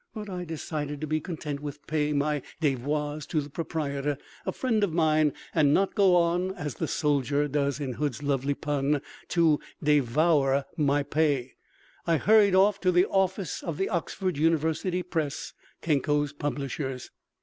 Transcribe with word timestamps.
But 0.15 0.31
I 0.31 0.45
decided 0.45 0.99
to 1.01 1.05
be 1.05 1.21
content 1.21 1.59
with 1.59 1.85
paying 1.85 2.17
my 2.17 2.41
devoirs 2.59 3.27
to 3.27 3.39
the 3.39 3.51
proprietor, 3.51 4.17
a 4.47 4.51
friend 4.51 4.83
of 4.83 4.91
mine, 4.91 5.31
and 5.53 5.75
not 5.75 5.93
go 5.93 6.15
on 6.15 6.55
(as 6.55 6.73
the 6.73 6.87
soldier 6.87 7.47
does 7.47 7.79
in 7.79 7.93
Hood's 7.93 8.23
lovely 8.23 8.55
pun) 8.55 9.03
to 9.27 9.59
devour 9.83 10.65
my 10.75 11.03
pay. 11.03 11.53
I 12.07 12.17
hurried 12.17 12.55
off 12.55 12.79
to 12.79 12.91
the 12.91 13.05
office 13.05 13.61
of 13.61 13.77
the 13.77 13.89
Oxford 13.89 14.37
University 14.39 15.03
Press, 15.03 15.53
Kenko's 15.83 16.33
publishers. 16.33 17.11